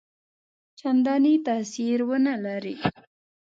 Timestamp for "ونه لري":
2.09-2.75